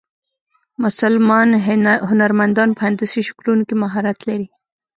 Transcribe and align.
مسلمان 0.83 1.49
هنرمندان 2.09 2.69
په 2.77 2.81
هندسي 2.87 3.21
شکلونو 3.27 3.63
کې 3.67 3.75
مهارت 3.83 4.17
لري. 4.29 4.47